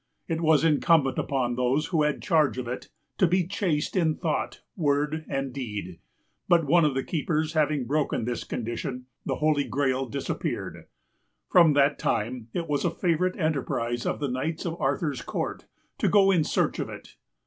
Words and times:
It 0.27 0.41
was 0.41 0.63
incumbent 0.63 1.19
upon 1.19 1.53
those 1.53 1.85
who 1.93 2.01
had 2.01 2.23
charge 2.23 2.57
of 2.57 2.67
it 2.67 2.89
to 3.19 3.27
be 3.27 3.45
chaste 3.45 3.95
in 3.95 4.15
thought, 4.15 4.61
word, 4.75 5.25
and 5.29 5.53
deed; 5.53 5.99
but, 6.49 6.65
one 6.65 6.83
of 6.85 6.95
the 6.95 7.03
keepers 7.03 7.53
having 7.53 7.85
broken 7.85 8.25
this 8.25 8.43
condition, 8.43 9.05
the 9.27 9.35
Holy 9.35 9.63
Grail 9.63 10.07
disappeared. 10.07 10.85
From 11.51 11.73
that 11.73 11.99
time 11.99 12.47
it 12.51 12.67
was 12.67 12.83
a 12.83 12.89
favorite 12.89 13.37
enterprise 13.37 14.07
of 14.07 14.19
the 14.19 14.27
Knights 14.31 14.65
of 14.65 14.81
Arthur's 14.81 15.21
court 15.21 15.67
to 15.99 16.09
go 16.09 16.31
in 16.31 16.43
search 16.43 16.79
of 16.79 16.89
it. 16.89 17.17